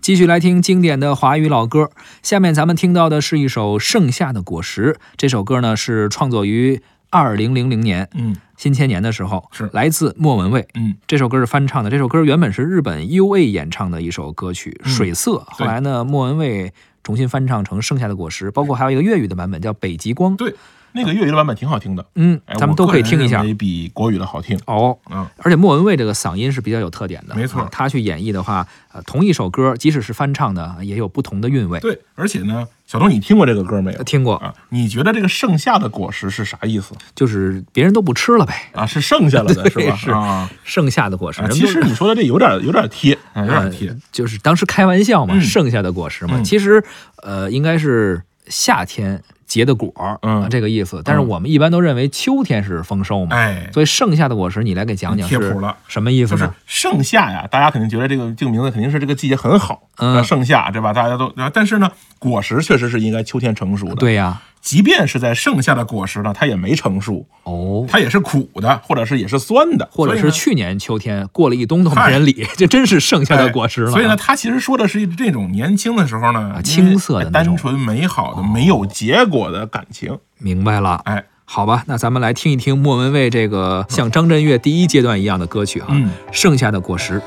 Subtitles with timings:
[0.00, 1.90] 继续来听经典的华语老歌。
[2.22, 4.94] 下面咱们听到的是一首《盛夏的果实》。
[5.16, 6.80] 这首歌呢是创作于
[7.10, 10.66] 二零零零年嗯新千年的时候，是来自莫文蔚。
[10.74, 11.90] 嗯，这首歌是翻唱的。
[11.90, 16.72] 这首歌原本是日本 U.A 演唱的一首歌曲《嗯水色》，后来呢，莫文蔚
[17.02, 20.32] 重新翻唱成《盛夏的果实》，包括还有一个粤语的版本叫《北极光》。
[20.36, 20.54] 对，
[20.92, 24.58] 那个粤语的版本挺好听的，嗯，哎咱们都可以听一下比国语的好听。
[24.66, 24.96] 哦。
[25.10, 31.78] 嗯，而且莫文蔚这个嗓音是比较有特点的，没错啊他去演绎的话，呃，同一首歌，即使是翻唱的，也有不同的韵味。
[31.80, 34.02] 对，而且呢，小东，你听过这个歌没有？
[34.02, 38.84] 听过，啊，你觉得这个盛夏的果实是啥意思就是别人都不吃了呗，啊？
[38.86, 39.96] 是剩下了的 是吧？
[39.96, 41.42] 是啊，剩下的果实。
[41.50, 43.96] 其实你 说的这有点有点贴，啊，有点贴呃。
[44.10, 46.82] 就是当时开玩笑嘛，嗯剩下的果实嘛，嗯其实
[47.22, 51.02] 呃应该是夏天结的果儿，嗯啊这个意思。
[51.04, 56.54] 但是我们一般都认为秋天是丰收嘛，哎，所以剩下的果实你来给讲讲是贴谱了什么意思就是呢？
[56.66, 60.92] 盛夏呀，大家肯定觉得这个这个名字肯定是这个季节很好，嗯盛夏对吧？
[60.92, 67.86] 大家都，但是呢，果实确实是应该秋天成熟的。，对呀，即便是在盛夏的果实呢，它也没成熟，哦。
[67.88, 80.18] 它也是苦的，或者是也是酸的，或者是去年秋天过了一冬都没人理，这真是剩下的果实了所以呢，他其实说的是这种年轻的时候呢，啊青涩的单纯美好的、没有结果的感情。
[80.38, 81.00] 明白了。
[81.04, 87.18] 哎，好吧，那咱们来听一听莫文蔚这个像张震岳第一阶段一样的歌曲哈，嗯剩下的果实》。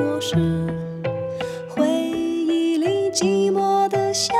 [0.00, 0.34] 我是，
[1.68, 4.34] 回忆里寂寞的香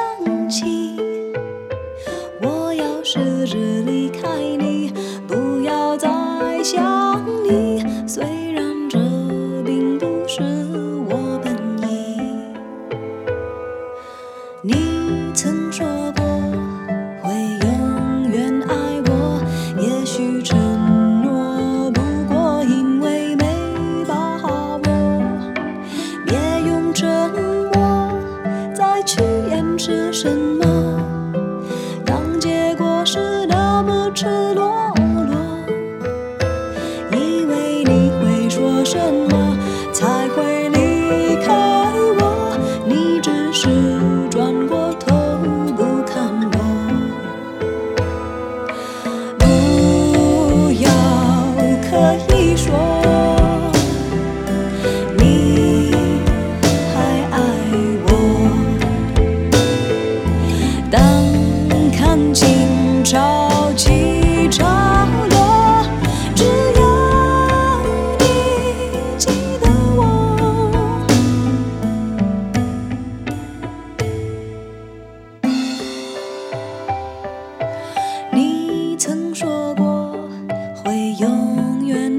[29.90, 30.59] 掩饰什么。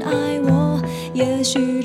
[0.02, 0.82] 爱我，
[1.14, 1.82] 也许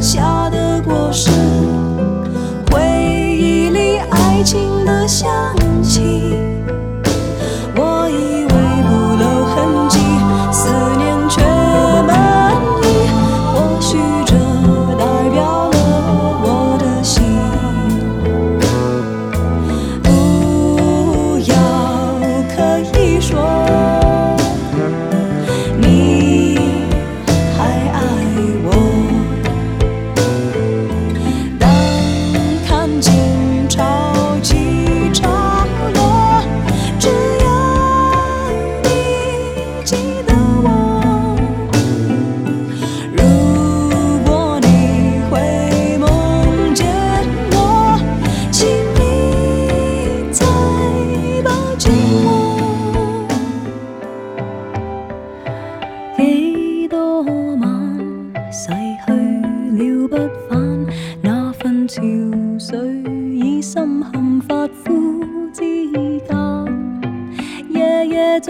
[0.00, 1.30] 下的果实，
[2.70, 2.80] 回
[3.36, 5.28] 忆里爱情的香
[5.82, 6.39] 气。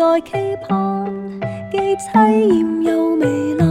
[0.00, 1.12] 在期盼，
[1.70, 3.68] 既凄艳又糜烂。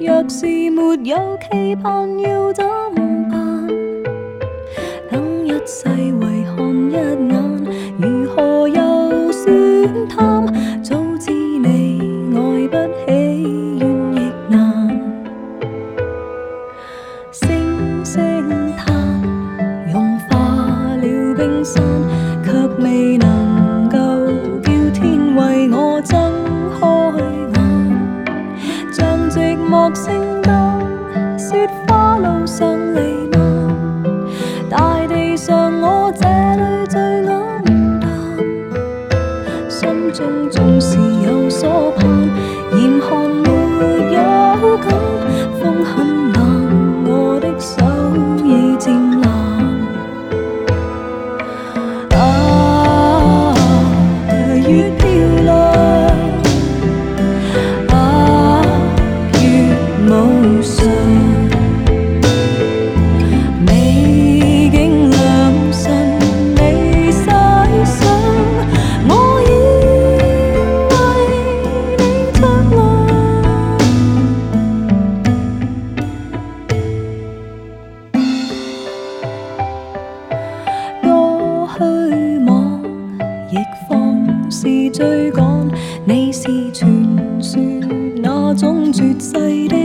[0.00, 2.64] 若是没有期盼，要怎？
[29.54, 30.80] 寂寞圣诞，
[31.38, 33.38] 雪花路上弥漫，
[34.68, 38.10] 大地上我这里最黯淡，
[39.70, 42.33] 心中总是有所盼。
[84.94, 85.68] 追赶
[86.04, 86.88] 你是传
[87.42, 87.60] 说
[88.22, 89.32] 那种绝世
[89.66, 89.83] 的